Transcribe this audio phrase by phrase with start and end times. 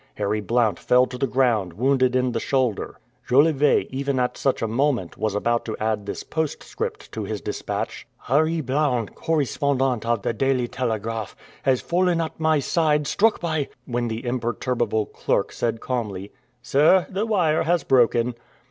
[0.15, 2.97] Harry Blount fell to the ground wounded in the shoulder.
[3.29, 8.07] Jolivet even at such a moment, was about to add this postscript to his dispatch:
[8.23, 14.07] "Harry Blount, correspondent of the Daily Telegraph, has fallen at my side struck by" when
[14.07, 16.31] the imperturbable clerk said calmly:
[16.63, 18.33] "Sir, the wire has broken."